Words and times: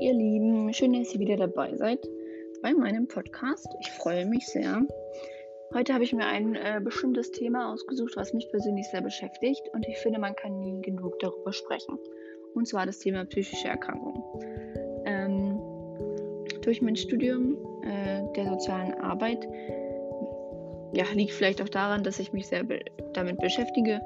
ihr 0.00 0.12
Lieben, 0.12 0.72
schön, 0.72 0.92
dass 0.92 1.12
ihr 1.12 1.20
wieder 1.20 1.36
dabei 1.36 1.74
seid 1.76 1.98
bei 2.62 2.72
meinem 2.72 3.08
Podcast. 3.08 3.66
Ich 3.80 3.90
freue 3.90 4.26
mich 4.26 4.46
sehr. 4.46 4.82
Heute 5.74 5.92
habe 5.92 6.04
ich 6.04 6.12
mir 6.12 6.26
ein 6.26 6.54
äh, 6.54 6.80
bestimmtes 6.82 7.32
Thema 7.32 7.72
ausgesucht, 7.72 8.12
was 8.16 8.32
mich 8.32 8.48
persönlich 8.50 8.86
sehr 8.90 9.00
beschäftigt 9.00 9.62
und 9.72 9.86
ich 9.88 9.98
finde, 9.98 10.20
man 10.20 10.36
kann 10.36 10.60
nie 10.60 10.80
genug 10.82 11.18
darüber 11.18 11.52
sprechen. 11.52 11.98
Und 12.54 12.68
zwar 12.68 12.86
das 12.86 13.00
Thema 13.00 13.24
psychische 13.24 13.68
Erkrankungen. 13.68 14.22
Ähm, 15.04 15.60
durch 16.62 16.80
mein 16.80 16.96
Studium 16.96 17.56
äh, 17.82 18.22
der 18.36 18.50
sozialen 18.50 18.94
Arbeit 18.94 19.48
ja, 20.92 21.04
liegt 21.12 21.32
vielleicht 21.32 21.60
auch 21.60 21.68
daran, 21.68 22.04
dass 22.04 22.20
ich 22.20 22.32
mich 22.32 22.46
sehr 22.46 22.62
be 22.62 22.80
damit 23.14 23.38
beschäftige 23.38 24.00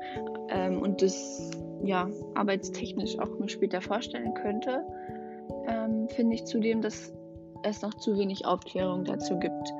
ähm, 0.49 0.81
und 0.81 1.03
das 1.03 1.51
ja, 1.85 2.09
arbeitstechnisch 2.35 3.19
auch 3.19 3.39
mir 3.39 3.49
später 3.49 3.81
vorstellen 3.81 4.33
könnte, 4.35 4.85
ähm, 5.67 6.09
finde 6.09 6.35
ich 6.35 6.45
zudem, 6.45 6.83
dass 6.83 7.13
es 7.63 7.83
noch 7.83 7.95
zu 7.95 8.19
wenig 8.19 8.45
Aufklärung 8.47 9.05
dazu 9.05 9.39
gibt. 9.39 9.73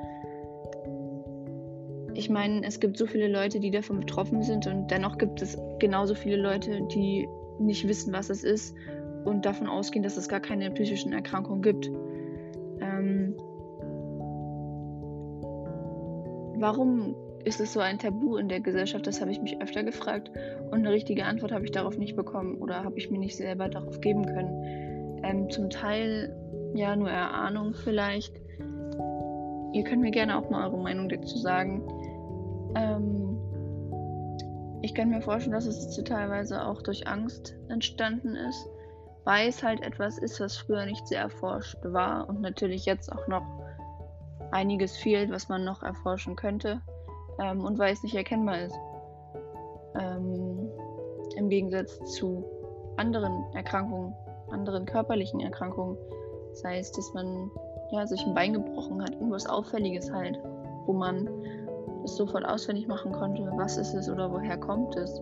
Ich 2.15 2.29
meine, 2.29 2.65
es 2.65 2.79
gibt 2.79 2.97
so 2.97 3.07
viele 3.07 3.27
Leute, 3.27 3.59
die 3.59 3.71
davon 3.71 3.99
betroffen 3.99 4.43
sind 4.43 4.67
und 4.67 4.91
dennoch 4.91 5.17
gibt 5.17 5.41
es 5.41 5.57
genauso 5.79 6.13
viele 6.13 6.37
Leute, 6.37 6.81
die 6.93 7.27
nicht 7.59 7.87
wissen, 7.87 8.13
was 8.13 8.29
es 8.29 8.43
ist 8.43 8.75
und 9.25 9.45
davon 9.45 9.67
ausgehen, 9.67 10.03
dass 10.03 10.17
es 10.17 10.29
gar 10.29 10.39
keine 10.39 10.69
psychischen 10.71 11.13
Erkrankungen 11.13 11.61
gibt. 11.61 11.89
Ähm, 12.81 13.35
warum 16.57 17.15
ist 17.45 17.59
es 17.59 17.73
so 17.73 17.79
ein 17.79 17.99
Tabu 17.99 18.37
in 18.37 18.47
der 18.47 18.61
Gesellschaft? 18.61 19.07
Das 19.07 19.19
habe 19.19 19.31
ich 19.31 19.41
mich 19.41 19.61
öfter 19.61 19.83
gefragt 19.83 20.31
und 20.71 20.79
eine 20.79 20.91
richtige 20.91 21.25
Antwort 21.25 21.51
habe 21.51 21.65
ich 21.65 21.71
darauf 21.71 21.97
nicht 21.97 22.15
bekommen 22.15 22.55
oder 22.61 22.83
habe 22.83 22.97
ich 22.97 23.09
mir 23.09 23.19
nicht 23.19 23.35
selber 23.35 23.69
darauf 23.69 23.99
geben 24.01 24.25
können. 24.25 24.92
Ähm, 25.23 25.49
zum 25.49 25.69
Teil 25.69 26.35
ja 26.75 26.95
nur 26.95 27.09
Erahnung 27.09 27.73
vielleicht. 27.73 28.35
Ihr 29.73 29.83
könnt 29.83 30.01
mir 30.01 30.11
gerne 30.11 30.37
auch 30.37 30.49
mal 30.49 30.67
eure 30.67 30.77
Meinung 30.77 31.09
dazu 31.09 31.37
sagen. 31.37 31.81
Ähm, 32.75 33.37
ich 34.81 34.93
kann 34.93 35.09
mir 35.09 35.21
vorstellen, 35.21 35.53
dass 35.53 35.65
es 35.65 35.95
teilweise 36.03 36.65
auch 36.65 36.81
durch 36.81 37.07
Angst 37.07 37.55
entstanden 37.69 38.35
ist, 38.35 38.69
weil 39.23 39.47
es 39.47 39.63
halt 39.63 39.81
etwas 39.81 40.17
ist, 40.17 40.39
was 40.39 40.57
früher 40.57 40.85
nicht 40.85 41.07
sehr 41.07 41.21
erforscht 41.21 41.77
war 41.83 42.27
und 42.27 42.41
natürlich 42.41 42.85
jetzt 42.85 43.11
auch 43.11 43.27
noch 43.27 43.43
einiges 44.51 44.97
fehlt, 44.97 45.31
was 45.31 45.49
man 45.49 45.63
noch 45.63 45.83
erforschen 45.83 46.35
könnte 46.35 46.81
ähm, 47.39 47.63
und 47.63 47.79
weil 47.79 47.93
es 47.93 48.03
nicht 48.03 48.15
erkennbar 48.15 48.59
ist. 48.59 48.75
Ähm, 49.99 50.69
Im 51.37 51.49
Gegensatz 51.49 51.99
zu 52.11 52.45
anderen 52.97 53.43
Erkrankungen, 53.53 54.13
anderen 54.53 54.85
körperlichen 54.85 55.39
Erkrankungen. 55.39 55.97
Sei 56.53 56.79
es, 56.79 56.91
dass 56.91 57.13
man 57.13 57.51
ja, 57.91 58.07
sich 58.07 58.25
ein 58.25 58.33
Bein 58.33 58.53
gebrochen 58.53 59.01
hat, 59.01 59.11
irgendwas 59.11 59.47
Auffälliges 59.47 60.11
halt, 60.11 60.39
wo 60.85 60.93
man 60.93 61.27
es 62.03 62.15
sofort 62.15 62.45
auswendig 62.45 62.87
machen 62.87 63.11
konnte, 63.11 63.51
was 63.55 63.77
ist 63.77 63.93
es 63.93 64.09
oder 64.09 64.31
woher 64.31 64.57
kommt 64.57 64.95
es. 64.95 65.19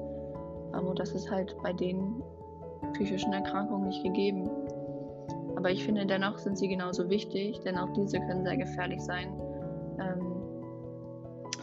Ähm, 0.73 0.87
und 0.87 0.99
das 0.99 1.11
ist 1.11 1.29
halt 1.29 1.55
bei 1.63 1.73
den 1.73 2.21
psychischen 2.93 3.33
Erkrankungen 3.33 3.87
nicht 3.87 4.03
gegeben. 4.03 4.49
Aber 5.55 5.69
ich 5.69 5.83
finde, 5.83 6.05
dennoch 6.05 6.37
sind 6.39 6.57
sie 6.57 6.67
genauso 6.67 7.09
wichtig, 7.09 7.59
denn 7.61 7.77
auch 7.77 7.91
diese 7.93 8.19
können 8.19 8.43
sehr 8.43 8.57
gefährlich 8.57 9.01
sein. 9.01 9.33
Ähm, 9.99 10.31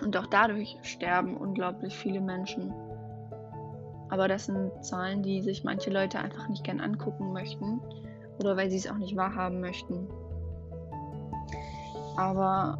und 0.02 0.16
auch 0.16 0.26
dadurch 0.26 0.78
sterben 0.82 1.36
unglaublich 1.36 1.96
viele 1.96 2.20
Menschen. 2.20 2.72
Aber 4.10 4.28
das 4.28 4.46
sind 4.46 4.72
Zahlen, 4.84 5.22
die 5.22 5.42
sich 5.42 5.64
manche 5.64 5.90
Leute 5.90 6.18
einfach 6.18 6.48
nicht 6.48 6.64
gern 6.64 6.80
angucken 6.80 7.32
möchten 7.32 7.80
oder 8.38 8.56
weil 8.56 8.70
sie 8.70 8.76
es 8.76 8.90
auch 8.90 8.96
nicht 8.96 9.16
wahrhaben 9.16 9.60
möchten. 9.60 10.08
Aber 12.16 12.78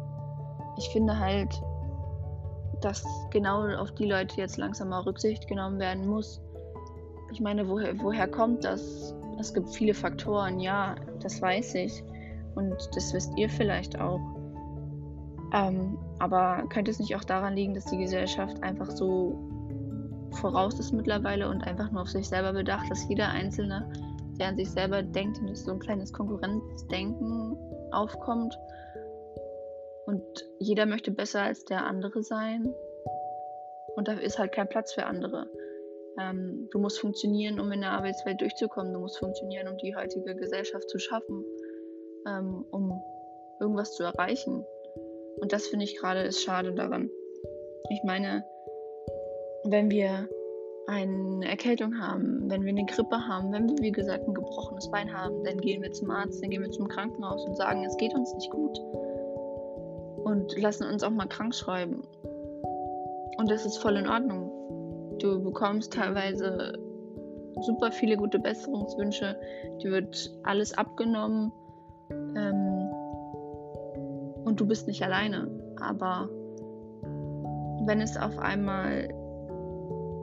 ich 0.77 0.89
finde 0.89 1.17
halt, 1.17 1.61
dass 2.81 3.03
genau 3.29 3.67
auf 3.75 3.91
die 3.91 4.05
Leute 4.05 4.37
jetzt 4.37 4.57
langsam 4.57 4.89
mal 4.89 5.01
Rücksicht 5.01 5.47
genommen 5.47 5.79
werden 5.79 6.07
muss. 6.07 6.41
Ich 7.31 7.41
meine, 7.41 7.67
woher, 7.67 7.99
woher 7.99 8.27
kommt 8.27 8.63
das? 8.63 9.13
Es 9.39 9.53
gibt 9.53 9.69
viele 9.69 9.93
Faktoren, 9.93 10.59
ja, 10.59 10.95
das 11.21 11.41
weiß 11.41 11.75
ich. 11.75 12.03
Und 12.55 12.75
das 12.95 13.13
wisst 13.13 13.37
ihr 13.37 13.49
vielleicht 13.49 13.99
auch. 13.99 14.19
Ähm, 15.53 15.97
aber 16.19 16.63
könnte 16.69 16.91
es 16.91 16.99
nicht 16.99 17.15
auch 17.15 17.23
daran 17.23 17.55
liegen, 17.55 17.73
dass 17.73 17.85
die 17.85 17.97
Gesellschaft 17.97 18.61
einfach 18.61 18.91
so 18.91 19.48
voraus 20.31 20.79
ist 20.79 20.91
mittlerweile 20.91 21.49
und 21.49 21.63
einfach 21.63 21.91
nur 21.91 22.03
auf 22.03 22.09
sich 22.09 22.27
selber 22.27 22.53
bedacht, 22.53 22.89
dass 22.89 23.07
jeder 23.09 23.29
Einzelne, 23.29 23.89
der 24.39 24.49
an 24.49 24.57
sich 24.57 24.71
selber 24.71 25.03
denkt 25.03 25.39
und 25.39 25.55
so 25.55 25.71
ein 25.71 25.79
kleines 25.79 26.13
Konkurrenzdenken 26.13 27.57
aufkommt 27.91 28.57
und 30.05 30.23
jeder 30.59 30.85
möchte 30.85 31.11
besser 31.11 31.41
als 31.41 31.65
der 31.65 31.85
andere 31.85 32.23
sein 32.23 32.73
und 33.95 34.07
da 34.07 34.13
ist 34.13 34.39
halt 34.39 34.53
kein 34.53 34.69
Platz 34.69 34.93
für 34.93 35.05
andere. 35.05 35.49
Ähm, 36.19 36.67
du 36.71 36.79
musst 36.79 36.99
funktionieren, 36.99 37.59
um 37.59 37.71
in 37.71 37.81
der 37.81 37.91
Arbeitswelt 37.91 38.41
durchzukommen. 38.41 38.93
Du 38.93 38.99
musst 38.99 39.17
funktionieren, 39.17 39.67
um 39.67 39.77
die 39.77 39.95
heutige 39.95 40.35
Gesellschaft 40.35 40.89
zu 40.89 40.99
schaffen, 40.99 41.43
ähm, 42.27 42.65
um 42.71 43.01
irgendwas 43.59 43.93
zu 43.95 44.03
erreichen. 44.03 44.65
Und 45.41 45.53
das 45.53 45.67
finde 45.67 45.85
ich 45.85 45.97
gerade 45.97 46.21
ist 46.21 46.41
schade 46.41 46.73
daran. 46.73 47.09
Ich 47.89 48.03
meine, 48.03 48.43
wenn 49.65 49.89
wir 49.91 50.27
eine 50.87 51.47
Erkältung 51.47 51.99
haben, 51.99 52.49
wenn 52.49 52.63
wir 52.63 52.69
eine 52.69 52.85
Grippe 52.85 53.27
haben, 53.27 53.51
wenn 53.51 53.69
wir, 53.69 53.77
wie 53.79 53.91
gesagt, 53.91 54.27
ein 54.27 54.33
gebrochenes 54.33 54.89
Bein 54.89 55.13
haben, 55.13 55.43
dann 55.43 55.57
gehen 55.57 55.83
wir 55.83 55.91
zum 55.91 56.09
Arzt, 56.09 56.41
dann 56.41 56.49
gehen 56.49 56.63
wir 56.63 56.71
zum 56.71 56.87
Krankenhaus 56.87 57.45
und 57.45 57.55
sagen, 57.55 57.85
es 57.85 57.95
geht 57.97 58.13
uns 58.15 58.33
nicht 58.33 58.49
gut. 58.49 58.79
Und 60.23 60.57
lassen 60.59 60.87
uns 60.87 61.03
auch 61.03 61.11
mal 61.11 61.27
krank 61.27 61.53
schreiben. 61.53 62.01
Und 63.37 63.51
das 63.51 63.65
ist 63.65 63.77
voll 63.77 63.97
in 63.97 64.07
Ordnung. 64.07 64.51
Du 65.19 65.43
bekommst 65.43 65.93
teilweise 65.93 66.73
super 67.61 67.91
viele 67.91 68.17
gute 68.17 68.39
Besserungswünsche. 68.39 69.39
Dir 69.81 69.91
wird 69.91 70.31
alles 70.43 70.75
abgenommen. 70.77 71.51
Ähm, 72.09 72.89
und 74.43 74.59
du 74.59 74.65
bist 74.65 74.87
nicht 74.87 75.03
alleine. 75.03 75.47
Aber 75.79 76.29
wenn 77.85 78.01
es 78.01 78.17
auf 78.17 78.37
einmal 78.39 79.07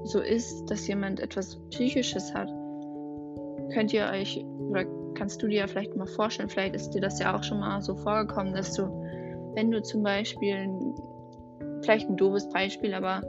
so 0.06 0.20
ist, 0.20 0.66
dass 0.66 0.86
jemand 0.86 1.20
etwas 1.20 1.56
Psychisches 1.70 2.32
hat, 2.34 2.48
könnt 3.72 3.92
ihr 3.92 4.06
euch 4.06 4.44
oder 4.70 4.84
kannst 5.14 5.42
du 5.42 5.48
dir 5.48 5.60
ja 5.60 5.66
vielleicht 5.66 5.96
mal 5.96 6.06
vorstellen, 6.06 6.48
vielleicht 6.48 6.74
ist 6.74 6.90
dir 6.90 7.00
das 7.00 7.18
ja 7.18 7.36
auch 7.36 7.42
schon 7.42 7.60
mal 7.60 7.80
so 7.80 7.94
vorgekommen, 7.96 8.54
dass 8.54 8.74
du, 8.74 8.84
wenn 9.54 9.70
du 9.70 9.82
zum 9.82 10.02
Beispiel, 10.02 10.68
vielleicht 11.82 12.08
ein 12.08 12.16
doofes 12.16 12.48
Beispiel, 12.50 12.94
aber 12.94 13.22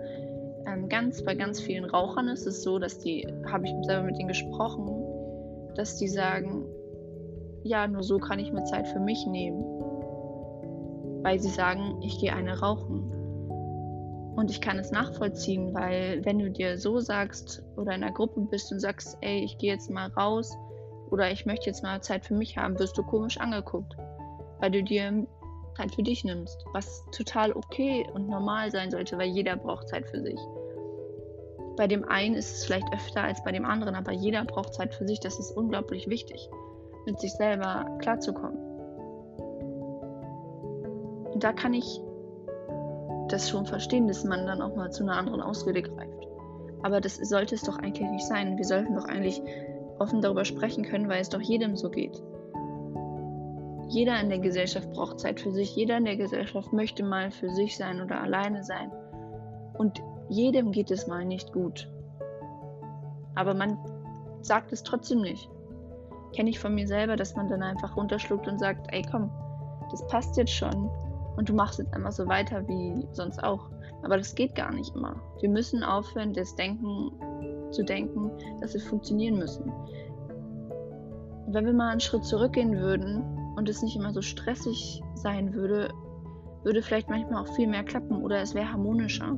ähm, 0.67 0.89
ganz 0.89 1.23
bei 1.23 1.35
ganz 1.35 1.61
vielen 1.61 1.85
Rauchern 1.85 2.27
ist 2.27 2.45
es 2.45 2.63
so, 2.63 2.77
dass 2.77 2.99
die, 2.99 3.25
habe 3.49 3.65
ich 3.65 3.73
selber 3.85 4.03
mit 4.03 4.17
denen 4.17 4.27
gesprochen, 4.27 5.03
dass 5.75 5.97
die 5.97 6.07
sagen, 6.07 6.65
ja, 7.63 7.87
nur 7.87 8.03
so 8.03 8.17
kann 8.17 8.39
ich 8.39 8.51
mir 8.51 8.63
Zeit 8.65 8.87
für 8.87 8.99
mich 8.99 9.25
nehmen. 9.27 9.63
Weil 11.23 11.39
sie 11.39 11.49
sagen, 11.49 12.01
ich 12.01 12.19
gehe 12.19 12.33
eine 12.33 12.59
rauchen. 12.59 13.11
Und 14.37 14.51
ich 14.51 14.61
kann 14.61 14.77
es 14.77 14.91
nachvollziehen, 14.91 15.73
weil 15.73 16.23
wenn 16.23 16.37
du 16.37 16.51
dir 16.51 16.77
so 16.77 16.99
sagst 16.99 17.63
oder 17.75 17.95
in 17.95 18.03
einer 18.03 18.13
Gruppe 18.13 18.41
bist 18.41 18.71
und 18.71 18.79
sagst, 18.79 19.17
ey, 19.21 19.43
ich 19.43 19.57
gehe 19.57 19.73
jetzt 19.73 19.89
mal 19.89 20.11
raus 20.11 20.55
oder 21.09 21.31
ich 21.31 21.47
möchte 21.47 21.65
jetzt 21.65 21.81
mal 21.81 22.03
Zeit 22.03 22.23
für 22.23 22.35
mich 22.35 22.55
haben, 22.55 22.77
wirst 22.77 22.95
du 22.99 23.03
komisch 23.03 23.39
angeguckt, 23.39 23.97
weil 24.59 24.69
du 24.69 24.83
dir 24.83 25.25
Zeit 25.75 25.95
für 25.95 26.03
dich 26.03 26.23
nimmst, 26.23 26.63
was 26.71 27.03
total 27.11 27.51
okay 27.51 28.07
und 28.13 28.29
normal 28.29 28.69
sein 28.69 28.91
sollte, 28.91 29.17
weil 29.17 29.29
jeder 29.29 29.55
braucht 29.55 29.89
Zeit 29.89 30.05
für 30.05 30.21
sich. 30.21 30.39
Bei 31.75 31.87
dem 31.87 32.07
einen 32.07 32.35
ist 32.35 32.57
es 32.57 32.65
vielleicht 32.65 32.93
öfter 32.93 33.23
als 33.23 33.43
bei 33.43 33.51
dem 33.51 33.65
anderen, 33.65 33.95
aber 33.95 34.11
jeder 34.11 34.45
braucht 34.45 34.75
Zeit 34.75 34.93
für 34.93 35.07
sich. 35.07 35.19
Das 35.19 35.39
ist 35.39 35.49
unglaublich 35.49 36.09
wichtig, 36.09 36.47
mit 37.07 37.19
sich 37.19 37.33
selber 37.33 37.87
klarzukommen. 38.01 38.59
Und 41.33 41.43
da 41.43 41.53
kann 41.53 41.73
ich 41.73 42.01
das 43.27 43.49
schon 43.49 43.65
verstehen, 43.65 44.07
dass 44.07 44.23
man 44.23 44.45
dann 44.45 44.61
auch 44.61 44.75
mal 44.75 44.91
zu 44.91 45.03
einer 45.03 45.17
anderen 45.17 45.41
Ausrede 45.41 45.81
greift. 45.81 46.27
Aber 46.83 47.01
das 47.01 47.15
sollte 47.15 47.55
es 47.55 47.63
doch 47.63 47.77
eigentlich 47.77 48.09
nicht 48.09 48.25
sein. 48.25 48.57
Wir 48.57 48.65
sollten 48.65 48.95
doch 48.95 49.05
eigentlich 49.05 49.41
offen 49.99 50.21
darüber 50.21 50.45
sprechen 50.45 50.83
können, 50.83 51.09
weil 51.09 51.21
es 51.21 51.29
doch 51.29 51.41
jedem 51.41 51.75
so 51.75 51.89
geht. 51.89 52.21
Jeder 53.89 54.19
in 54.19 54.29
der 54.29 54.39
Gesellschaft 54.39 54.91
braucht 54.91 55.19
Zeit 55.19 55.39
für 55.39 55.51
sich. 55.51 55.75
Jeder 55.75 55.97
in 55.97 56.05
der 56.05 56.17
Gesellschaft 56.17 56.73
möchte 56.73 57.03
mal 57.03 57.31
für 57.31 57.49
sich 57.49 57.77
sein 57.77 58.01
oder 58.01 58.21
alleine 58.21 58.63
sein. 58.63 58.91
Und 59.77 60.01
jedem 60.29 60.71
geht 60.71 60.91
es 60.91 61.07
mal 61.07 61.25
nicht 61.25 61.53
gut. 61.53 61.89
Aber 63.35 63.53
man 63.53 63.77
sagt 64.41 64.73
es 64.73 64.83
trotzdem 64.83 65.21
nicht. 65.21 65.49
Kenne 66.35 66.49
ich 66.49 66.59
von 66.59 66.75
mir 66.75 66.87
selber, 66.87 67.15
dass 67.15 67.35
man 67.35 67.47
dann 67.47 67.63
einfach 67.63 67.95
runterschluckt 67.95 68.47
und 68.47 68.59
sagt, 68.59 68.87
ey 68.91 69.03
komm, 69.09 69.31
das 69.89 70.05
passt 70.07 70.35
jetzt 70.37 70.51
schon 70.51 70.89
und 71.37 71.47
du 71.47 71.53
machst 71.53 71.79
jetzt 71.79 71.93
einfach 71.93 72.11
so 72.11 72.27
weiter 72.27 72.67
wie 72.67 73.07
sonst 73.13 73.41
auch. 73.43 73.69
Aber 74.03 74.17
das 74.17 74.35
geht 74.35 74.55
gar 74.55 74.73
nicht 74.73 74.93
immer. 74.95 75.15
Wir 75.39 75.49
müssen 75.49 75.83
aufhören, 75.83 76.33
das 76.33 76.55
Denken 76.55 77.11
zu 77.71 77.83
denken, 77.83 78.31
dass 78.59 78.73
wir 78.73 78.81
funktionieren 78.81 79.37
müssen. 79.37 79.71
wenn 81.49 81.65
wir 81.65 81.73
mal 81.73 81.91
einen 81.91 82.01
Schritt 82.01 82.25
zurückgehen 82.25 82.77
würden 82.77 83.23
und 83.55 83.69
es 83.69 83.81
nicht 83.81 83.95
immer 83.95 84.11
so 84.11 84.21
stressig 84.21 85.01
sein 85.15 85.53
würde, 85.53 85.93
würde 86.63 86.81
vielleicht 86.81 87.09
manchmal 87.09 87.43
auch 87.43 87.55
viel 87.55 87.67
mehr 87.67 87.83
klappen 87.83 88.21
oder 88.21 88.41
es 88.41 88.53
wäre 88.53 88.69
harmonischer. 88.69 89.37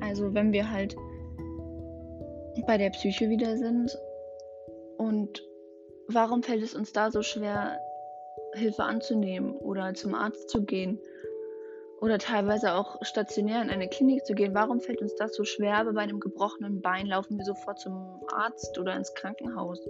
Also 0.00 0.34
wenn 0.34 0.52
wir 0.52 0.68
halt 0.68 0.96
bei 2.66 2.78
der 2.78 2.90
Psyche 2.90 3.28
wieder 3.28 3.56
sind 3.56 3.96
und 4.98 5.42
warum 6.08 6.42
fällt 6.42 6.62
es 6.62 6.74
uns 6.74 6.92
da 6.92 7.10
so 7.10 7.22
schwer, 7.22 7.78
Hilfe 8.54 8.84
anzunehmen 8.84 9.56
oder 9.56 9.94
zum 9.94 10.14
Arzt 10.14 10.48
zu 10.48 10.64
gehen 10.64 11.00
oder 12.00 12.18
teilweise 12.18 12.74
auch 12.74 12.98
stationär 13.02 13.62
in 13.62 13.70
eine 13.70 13.88
Klinik 13.88 14.24
zu 14.24 14.34
gehen? 14.34 14.54
Warum 14.54 14.80
fällt 14.80 15.02
uns 15.02 15.14
das 15.16 15.34
so 15.34 15.44
schwer, 15.44 15.76
aber 15.76 15.92
bei 15.92 16.02
einem 16.02 16.20
gebrochenen 16.20 16.80
Bein 16.80 17.06
laufen 17.06 17.36
wir 17.38 17.44
sofort 17.44 17.80
zum 17.80 18.20
Arzt 18.32 18.78
oder 18.78 18.94
ins 18.94 19.14
Krankenhaus? 19.14 19.80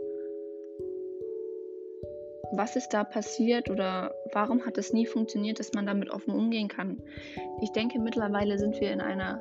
Was 2.53 2.77
ist 2.77 2.91
da 2.91 3.05
passiert 3.05 3.69
oder 3.69 4.15
warum 4.33 4.65
hat 4.65 4.79
es 4.79 4.93
nie 4.93 5.07
funktioniert, 5.07 5.59
dass 5.59 5.73
man 5.73 5.87
damit 5.87 6.11
offen 6.11 6.35
umgehen 6.35 6.69
kann? 6.69 7.03
Ich 7.61 7.73
denke, 7.73 7.99
mittlerweile 7.99 8.59
sind 8.59 8.81
wir 8.81 8.93
in 8.93 9.01
einer 9.01 9.41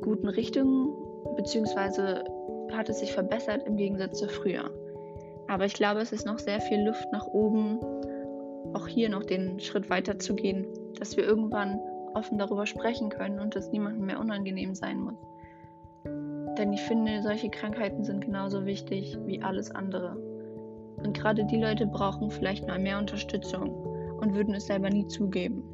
guten 0.00 0.28
Richtung, 0.28 0.94
beziehungsweise 1.36 2.24
hat 2.72 2.88
es 2.88 3.00
sich 3.00 3.12
verbessert 3.12 3.66
im 3.66 3.76
Gegensatz 3.76 4.18
zu 4.18 4.28
früher. 4.28 4.70
Aber 5.50 5.64
ich 5.64 5.74
glaube, 5.74 5.98
es 5.98 6.12
ist 6.12 6.26
noch 6.26 6.38
sehr 6.38 6.60
viel 6.60 6.80
Luft 6.80 7.10
nach 7.10 7.26
oben, 7.26 7.80
auch 8.72 8.86
hier 8.86 9.08
noch 9.08 9.24
den 9.24 9.58
Schritt 9.58 9.90
weiter 9.90 10.16
zu 10.16 10.36
gehen, 10.36 10.64
dass 10.96 11.16
wir 11.16 11.24
irgendwann 11.24 11.80
offen 12.14 12.38
darüber 12.38 12.66
sprechen 12.66 13.08
können 13.08 13.40
und 13.40 13.56
es 13.56 13.72
niemandem 13.72 14.06
mehr 14.06 14.20
unangenehm 14.20 14.76
sein 14.76 15.00
muss. 15.00 15.18
Denn 16.56 16.72
ich 16.72 16.80
finde, 16.82 17.20
solche 17.22 17.50
Krankheiten 17.50 18.04
sind 18.04 18.24
genauso 18.24 18.64
wichtig 18.64 19.18
wie 19.26 19.42
alles 19.42 19.72
andere. 19.72 20.16
Und 20.98 21.18
gerade 21.18 21.44
die 21.44 21.60
Leute 21.60 21.84
brauchen 21.84 22.30
vielleicht 22.30 22.68
mal 22.68 22.78
mehr 22.78 22.98
Unterstützung 22.98 23.70
und 24.20 24.36
würden 24.36 24.54
es 24.54 24.66
selber 24.66 24.88
nie 24.88 25.08
zugeben. 25.08 25.64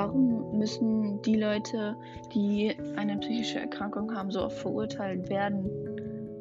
Warum 0.00 0.56
müssen 0.56 1.20
die 1.20 1.36
Leute, 1.36 1.94
die 2.32 2.74
eine 2.96 3.18
psychische 3.18 3.60
Erkrankung 3.60 4.14
haben, 4.14 4.30
so 4.30 4.42
oft 4.42 4.56
verurteilt 4.56 5.28
werden, 5.28 5.68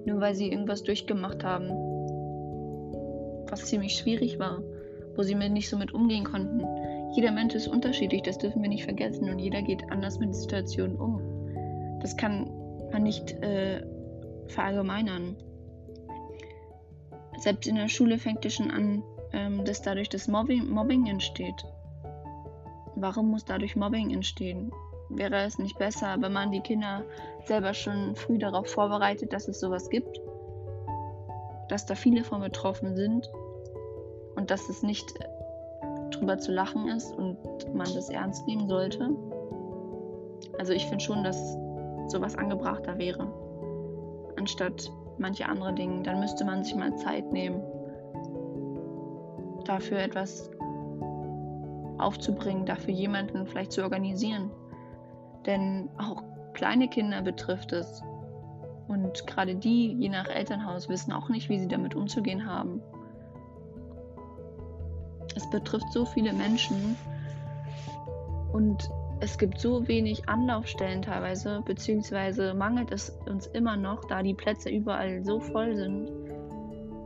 nur 0.06 0.22
weil 0.22 0.34
sie 0.34 0.50
irgendwas 0.50 0.82
durchgemacht 0.84 1.44
haben, 1.44 1.68
was 3.50 3.66
ziemlich 3.66 3.98
schwierig 3.98 4.40
war, 4.40 4.64
wo 5.18 5.24
sie 5.24 5.36
nicht 5.36 5.68
so 5.68 5.76
mit 5.76 5.94
umgehen 5.94 6.24
konnten? 6.24 6.64
Jeder 7.12 7.34
Mensch 7.34 7.54
ist 7.54 7.68
unterschiedlich, 7.68 8.22
das 8.22 8.38
dürfen 8.38 8.62
wir 8.62 8.70
nicht 8.70 8.86
vergessen 8.86 9.30
und 9.30 9.40
jeder 9.40 9.62
geht 9.62 9.92
anders 9.92 10.20
mit 10.20 10.34
Situationen 10.34 10.96
um. 10.96 12.00
Das 12.00 12.16
kann 12.16 12.50
man 12.94 13.04
nicht 13.04 13.32
äh, 13.44 13.84
verallgemeinern. 14.48 15.36
Selbst 17.38 17.68
in 17.68 17.76
der 17.76 17.90
Schule 17.90 18.20
fängt 18.20 18.46
es 18.46 18.54
schon 18.54 18.72
an, 18.72 19.04
ähm, 19.34 19.66
dass 19.66 19.82
dadurch 19.82 20.08
das 20.08 20.30
Mobbing, 20.30 20.70
Mobbing 20.70 21.08
entsteht. 21.08 21.66
Warum 23.02 23.32
muss 23.32 23.46
dadurch 23.46 23.78
Mobbing 23.78 24.12
entstehen? 24.12 24.72
Wäre 25.08 25.44
es 25.44 25.58
nicht 25.58 25.78
besser, 25.80 26.18
wenn 26.20 26.34
man 26.34 26.52
die 26.52 26.60
Kinder 26.60 27.04
selber 27.46 27.74
schon 27.74 28.14
früh 28.16 28.38
darauf 28.38 28.68
vorbereitet, 28.68 29.32
dass 29.32 29.48
es 29.48 29.62
sowas 29.62 29.90
gibt? 29.90 30.20
Dass 31.70 31.86
da 31.86 31.96
viele 31.96 32.26
von 32.26 32.42
betroffen 32.42 32.96
sind 32.98 33.32
und 34.36 34.52
dass 34.52 34.68
es 34.68 34.84
nicht 34.84 35.14
drüber 36.12 36.38
zu 36.40 36.52
lachen 36.52 36.90
ist 36.90 37.16
und 37.16 37.38
man 37.74 37.88
das 37.94 38.10
ernst 38.10 38.46
nehmen 38.48 38.68
sollte? 38.68 39.16
Also 40.58 40.74
ich 40.74 40.86
finde 40.86 41.04
schon, 41.04 41.24
dass 41.24 41.58
sowas 42.08 42.36
angebrachter 42.36 42.98
wäre, 42.98 43.32
anstatt 44.38 44.92
manche 45.18 45.48
andere 45.48 45.74
Dinge. 45.74 46.04
Dann 46.04 46.20
müsste 46.20 46.44
man 46.44 46.66
sich 46.66 46.76
mal 46.76 46.96
Zeit 46.98 47.32
nehmen, 47.32 47.62
dafür 49.64 50.00
etwas 50.00 50.52
aufzubringen, 52.00 52.66
dafür 52.66 52.94
jemanden 52.94 53.46
vielleicht 53.46 53.72
zu 53.72 53.84
organisieren. 53.84 54.52
Denn 55.46 55.90
auch 55.98 56.24
kleine 56.54 56.88
Kinder 56.88 57.22
betrifft 57.22 57.72
es. 57.72 58.02
Und 58.88 59.26
gerade 59.28 59.56
die, 59.56 59.94
je 59.94 60.10
nach 60.10 60.28
Elternhaus, 60.28 60.90
wissen 60.90 61.14
auch 61.14 61.30
nicht, 61.30 61.50
wie 61.50 61.60
sie 61.60 61.68
damit 61.68 61.96
umzugehen 61.96 62.46
haben. 62.46 62.82
Es 65.36 65.50
betrifft 65.50 65.92
so 65.94 66.06
viele 66.06 66.34
Menschen 66.34 66.96
und 68.52 68.90
es 69.22 69.38
gibt 69.38 69.60
so 69.60 69.88
wenig 69.88 70.28
Anlaufstellen 70.28 71.02
teilweise, 71.02 71.62
beziehungsweise 71.66 72.54
mangelt 72.54 72.92
es 72.92 73.10
uns 73.28 73.48
immer 73.48 73.76
noch, 73.76 74.06
da 74.06 74.24
die 74.24 74.34
Plätze 74.34 74.70
überall 74.70 75.24
so 75.24 75.40
voll 75.40 75.76
sind. 75.76 76.10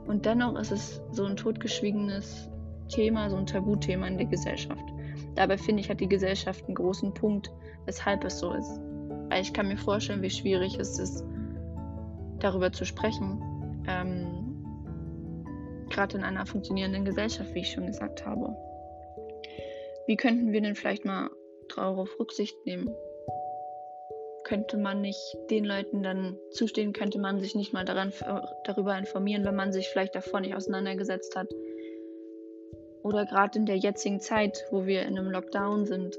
Und 0.08 0.26
dennoch 0.26 0.56
ist 0.60 0.72
es 0.72 1.02
so 1.12 1.26
ein 1.26 1.36
totgeschwiegenes 1.36 2.50
Thema, 2.94 3.30
so 3.30 3.38
ein 3.38 3.46
Tabuthema 3.46 4.08
in 4.08 4.18
der 4.18 4.28
Gesellschaft. 4.28 4.84
Dabei 5.36 5.58
finde 5.58 5.82
ich, 5.82 5.90
hat 5.90 6.00
die 6.00 6.08
Gesellschaft 6.08 6.64
einen 6.66 6.76
großen 6.76 7.14
Punkt, 7.14 7.52
weshalb 7.86 8.24
es 8.24 8.40
so 8.40 8.54
ist. 8.54 8.80
Weil 9.30 9.42
ich 9.42 9.54
kann 9.54 9.68
mir 9.68 9.78
vorstellen, 9.78 10.22
wie 10.22 10.30
schwierig 10.30 10.78
es 10.78 11.00
ist, 11.00 11.24
darüber 12.40 12.72
zu 12.72 12.86
sprechen. 12.86 13.42
Ähm, 13.88 14.50
Gerade 15.90 16.18
in 16.18 16.24
einer 16.24 16.46
funktionierenden 16.46 17.06
Gesellschaft, 17.06 17.54
wie 17.54 17.62
ich 17.62 17.72
schon 17.72 17.88
gesagt 17.88 18.26
habe. 18.26 18.56
Wie 20.06 20.18
könnten 20.18 20.52
wir 20.52 20.62
denn 20.62 20.76
vielleicht 20.76 21.06
mal 21.06 21.30
darauf 21.76 22.10
Rücksicht 22.20 22.56
nehmen? 22.66 22.94
Könnte 24.44 24.78
man 24.78 25.02
nicht 25.02 25.38
den 25.50 25.64
Leuten 25.64 26.04
dann 26.04 26.38
zustehen? 26.52 26.94
Könnte 26.94 27.18
man 27.18 27.40
sich 27.40 27.56
nicht 27.56 27.74
mal 27.74 27.86
daran, 27.86 28.12
darüber 28.66 28.98
informieren, 28.98 29.46
wenn 29.46 29.56
man 29.56 29.72
sich 29.72 29.88
vielleicht 29.88 30.16
davor 30.16 30.42
nicht 30.42 30.56
auseinandergesetzt 30.56 31.36
hat? 31.36 31.48
Oder 33.04 33.26
gerade 33.26 33.60
in 33.60 33.66
der 33.66 33.78
jetzigen 33.78 34.20
Zeit, 34.20 34.66
wo 34.72 34.86
wir 34.86 35.04
in 35.04 35.18
einem 35.18 35.30
Lockdown 35.30 35.86
sind, 35.86 36.18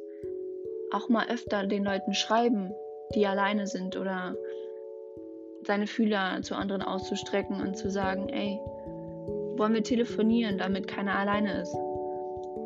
auch 0.92 1.08
mal 1.08 1.28
öfter 1.28 1.66
den 1.66 1.84
Leuten 1.84 2.14
schreiben, 2.14 2.72
die 3.14 3.26
alleine 3.26 3.66
sind 3.66 3.96
oder 3.96 4.36
seine 5.66 5.86
Fühler 5.86 6.40
zu 6.42 6.54
anderen 6.54 6.82
auszustrecken 6.82 7.60
und 7.60 7.76
zu 7.76 7.90
sagen, 7.90 8.28
ey, 8.28 8.60
wollen 9.56 9.74
wir 9.74 9.82
telefonieren, 9.82 10.58
damit 10.58 10.86
keiner 10.86 11.18
alleine 11.18 11.60
ist. 11.62 11.74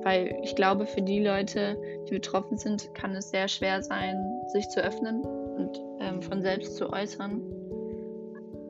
Weil 0.03 0.39
ich 0.43 0.57
glaube, 0.57 0.87
für 0.87 1.03
die 1.03 1.23
Leute, 1.23 1.77
die 2.09 2.15
betroffen 2.15 2.59
sind, 2.59 2.95
kann 2.95 3.15
es 3.15 3.31
sehr 3.31 3.49
schwer 3.49 3.83
sein, 3.83 4.17
sich 4.49 4.69
zu 4.69 4.81
öffnen 4.83 5.23
und 5.23 5.81
ähm, 6.01 6.23
von 6.23 6.43
selbst 6.43 6.77
zu 6.77 6.93
äußern. 6.93 7.43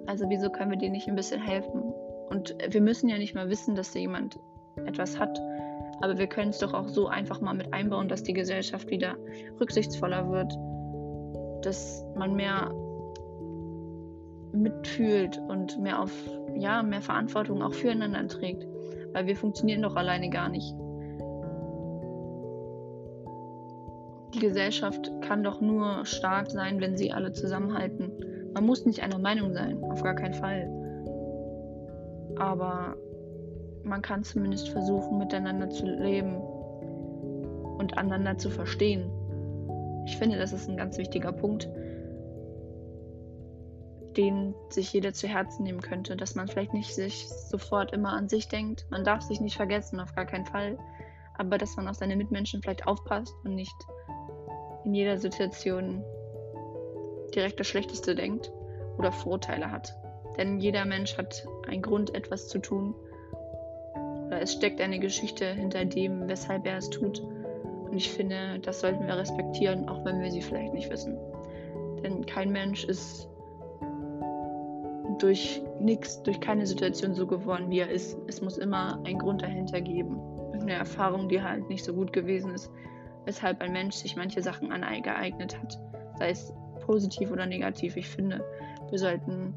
Also 0.07 0.29
wieso 0.29 0.51
können 0.51 0.71
wir 0.71 0.79
denen 0.79 0.93
nicht 0.93 1.09
ein 1.09 1.17
bisschen 1.17 1.41
helfen? 1.41 1.83
Und 2.31 2.57
wir 2.69 2.81
müssen 2.81 3.09
ja 3.09 3.19
nicht 3.19 3.35
mal 3.35 3.51
wissen, 3.51 3.75
dass 3.75 3.93
da 3.93 3.99
jemand 3.99 4.39
etwas 4.87 5.19
hat. 5.19 5.41
Aber 6.01 6.19
wir 6.19 6.27
können 6.27 6.51
es 6.51 6.59
doch 6.59 6.75
auch 6.75 6.89
so 6.89 7.09
einfach 7.09 7.41
mal 7.41 7.55
mit 7.55 7.73
einbauen, 7.73 8.09
dass 8.09 8.23
die 8.23 8.33
Gesellschaft 8.33 8.89
wieder 8.91 9.17
rücksichtsvoller 9.61 10.31
wird, 10.31 10.53
dass 11.65 12.05
man 12.17 12.35
mehr 12.35 12.73
mitfühlt 14.53 15.41
und 15.49 15.79
mehr 15.81 16.01
auf 16.01 16.13
ja 16.57 16.83
mehr 16.83 17.03
Verantwortung 17.03 17.63
auch 17.63 17.75
füreinander 17.75 18.27
trägt, 18.29 18.67
weil 19.13 19.27
wir 19.27 19.37
funktionieren 19.37 19.83
doch 19.83 19.97
alleine 19.97 20.31
gar 20.31 20.49
nicht. 20.49 20.75
Die 24.35 24.41
Gesellschaft 24.41 25.11
kann 25.23 25.43
doch 25.43 25.61
nur 25.61 26.05
stark 26.05 26.51
sein, 26.51 26.81
wenn 26.81 26.97
sie 26.97 27.13
alle 27.13 27.33
zusammenhalten. 27.33 28.13
Man 28.55 28.67
muss 28.67 28.85
nicht 28.85 29.03
einer 29.03 29.19
Meinung 29.19 29.53
sein, 29.53 29.83
auf 29.85 30.03
gar 30.03 30.15
keinen 30.15 30.35
Fall. 30.35 30.71
Aber 32.37 32.97
man 33.89 34.03
kann 34.03 34.23
zumindest 34.23 34.69
versuchen, 34.69 35.19
miteinander 35.19 35.71
zu 35.71 35.87
leben 35.87 36.37
und 37.79 37.97
einander 37.97 38.37
zu 38.39 38.51
verstehen. 38.51 39.11
Ich 40.07 40.17
finde, 40.17 40.39
das 40.39 40.53
ist 40.53 40.69
ein 40.69 40.77
ganz 40.77 40.99
wichtiger 40.99 41.33
Punkt, 41.33 41.69
den 44.17 44.55
sich 44.71 44.93
jeder 44.93 45.13
zu 45.13 45.29
Herzen 45.29 45.63
nehmen 45.63 45.81
könnte, 45.81 46.17
dass 46.17 46.35
man 46.35 46.49
vielleicht 46.49 46.75
nicht 46.75 46.95
sich 46.95 47.29
sofort 47.29 47.93
immer 47.93 48.13
an 48.13 48.29
sich 48.29 48.49
denkt. 48.49 48.87
Man 48.91 49.05
darf 49.05 49.23
sich 49.23 49.41
nicht 49.41 49.57
vergessen, 49.57 50.01
auf 50.01 50.15
gar 50.15 50.27
keinen 50.27 50.47
Fall. 50.47 50.79
Aber 51.37 51.57
dass 51.57 51.77
man 51.77 51.87
auf 51.89 51.97
seine 51.97 52.17
Mitmenschen 52.17 52.63
vielleicht 52.63 52.87
aufpasst 52.87 53.33
und 53.45 53.55
nicht 53.55 53.77
in 54.85 54.95
jeder 54.95 55.19
Situation 55.19 56.03
direkt 57.35 57.61
das 57.61 57.69
Schlechteste 57.69 58.15
denkt 58.15 58.51
oder 58.97 59.13
Vorteile 59.13 59.71
hat. 59.71 59.95
Denn 60.37 60.59
jeder 60.59 60.85
Mensch 60.85 61.17
hat 61.17 61.47
einen 61.69 61.83
Grund, 61.83 62.15
etwas 62.15 62.49
zu 62.49 62.59
tun 62.59 62.95
oder 64.39 64.45
es 64.45 64.53
steckt 64.53 64.81
eine 64.81 65.01
Geschichte 65.01 65.53
hinter 65.53 65.85
dem, 65.85 66.29
weshalb 66.29 66.65
er 66.65 66.79
es 66.79 66.89
tut. 66.91 67.21
Und 67.21 67.93
ich 67.93 68.09
finde, 68.11 68.61
das 68.61 68.81
sollten 68.81 69.05
wir 69.05 69.17
respektieren, 69.17 69.89
auch 69.89 70.05
wenn 70.05 70.21
wir 70.21 70.31
sie 70.31 70.43
vielleicht 70.43 70.75
nicht 70.75 70.91
wissen. 70.91 71.19
Denn 72.05 72.25
kein 72.25 72.53
Mensch 72.53 72.85
ist 72.85 73.29
durch 75.19 75.61
nichts, 75.81 76.23
durch 76.23 76.41
keine 76.41 76.67
Situation 76.67 77.15
so 77.15 77.27
geworden, 77.27 77.69
wie 77.71 77.81
er 77.81 77.91
ist. 77.91 78.17
Es 78.29 78.41
muss 78.41 78.59
immer 78.59 79.03
einen 79.05 79.19
Grund 79.19 79.43
dahinter 79.43 79.81
geben. 79.81 80.21
eine 80.53 80.75
Erfahrung, 80.75 81.29
die 81.29 81.43
halt 81.43 81.69
nicht 81.69 81.85
so 81.85 81.93
gut 81.93 82.13
gewesen 82.13 82.53
ist, 82.53 82.71
weshalb 83.25 83.61
ein 83.61 83.73
Mensch 83.73 83.97
sich 83.97 84.17
manche 84.17 84.43
Sachen 84.43 84.71
angeeignet 84.71 85.59
hat, 85.59 85.81
sei 86.19 86.31
es 86.31 86.53
positiv 86.87 87.33
oder 87.33 87.47
negativ. 87.47 87.97
Ich 87.97 88.09
finde, 88.09 88.45
wir 88.91 88.99
sollten 88.99 89.55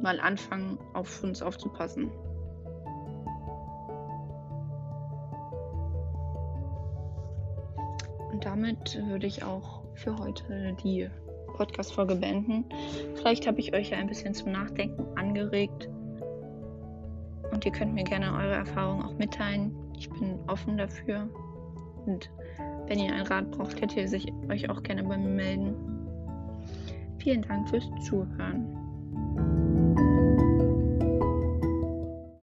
mal 0.00 0.18
anfangen, 0.18 0.78
auf 0.94 1.22
uns 1.22 1.42
aufzupassen. 1.42 2.10
Damit 8.40 8.98
würde 9.06 9.26
ich 9.26 9.44
auch 9.44 9.82
für 9.94 10.16
heute 10.16 10.76
die 10.82 11.08
Podcast-Folge 11.54 12.14
beenden. 12.14 12.64
Vielleicht 13.16 13.46
habe 13.46 13.60
ich 13.60 13.74
euch 13.74 13.90
ja 13.90 13.98
ein 13.98 14.06
bisschen 14.06 14.34
zum 14.34 14.52
Nachdenken 14.52 15.04
angeregt. 15.18 15.88
Und 17.52 17.66
ihr 17.66 17.72
könnt 17.72 17.94
mir 17.94 18.04
gerne 18.04 18.32
eure 18.32 18.54
Erfahrungen 18.54 19.04
auch 19.04 19.18
mitteilen. 19.18 19.74
Ich 19.98 20.08
bin 20.08 20.38
offen 20.46 20.78
dafür. 20.78 21.28
Und 22.06 22.30
wenn 22.86 22.98
ihr 22.98 23.12
einen 23.12 23.26
Rat 23.26 23.50
braucht, 23.50 23.78
könnt 23.78 23.96
ihr 23.96 24.08
sich, 24.08 24.32
euch 24.48 24.70
auch 24.70 24.82
gerne 24.82 25.02
bei 25.04 25.18
mir 25.18 25.28
melden. 25.28 25.74
Vielen 27.18 27.42
Dank 27.42 27.68
fürs 27.68 27.88
Zuhören. 28.06 28.79